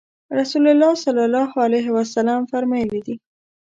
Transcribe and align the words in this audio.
رسول 0.39 0.65
الله 0.73 0.93
صلی 1.03 1.21
الله 1.27 1.51
علیه 1.65 1.87
وسلم 1.97 2.41
فرمایلي 2.51 2.99
دي 3.05 3.15